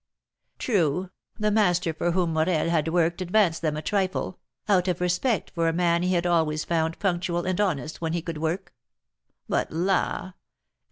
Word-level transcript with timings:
True, 0.57 1.11
the 1.37 1.51
master 1.51 1.93
for 1.93 2.09
whom 2.13 2.33
Morel 2.33 2.71
had 2.71 2.87
worked 2.87 3.21
advanced 3.21 3.61
them 3.61 3.77
a 3.77 3.83
trifle, 3.83 4.39
out 4.67 4.87
of 4.87 4.99
respect 4.99 5.51
for 5.53 5.67
a 5.67 5.73
man 5.73 6.01
he 6.01 6.15
had 6.15 6.25
always 6.25 6.65
found 6.65 6.97
punctual 6.97 7.45
and 7.45 7.61
honest 7.61 8.01
when 8.01 8.13
he 8.13 8.21
could 8.23 8.39
work. 8.39 8.73
But, 9.47 9.71
la! 9.71 10.33